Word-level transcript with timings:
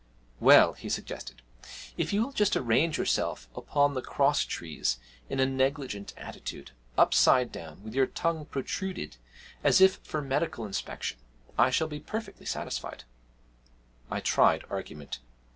'Well,' 0.39 0.73
he 0.73 0.89
suggested, 0.89 1.43
'if 1.95 2.11
you 2.11 2.23
will 2.23 2.31
just 2.31 2.57
arrange 2.57 2.97
yourself 2.97 3.47
upon 3.55 3.93
the 3.93 4.01
cross 4.01 4.43
trees 4.45 4.97
in 5.29 5.39
a 5.39 5.45
negligent 5.45 6.15
attitude, 6.17 6.71
upside 6.97 7.51
down, 7.51 7.83
with 7.83 7.93
your 7.93 8.07
tongue 8.07 8.47
protruded 8.47 9.17
as 9.63 9.79
if 9.79 9.97
for 9.97 10.19
medical 10.23 10.65
inspection, 10.65 11.19
I 11.55 11.69
shall 11.69 11.87
be 11.87 11.99
perfectly 11.99 12.47
satisfied.' 12.47 13.03
I 14.09 14.21
tried 14.21 14.63
argument. 14.71 15.19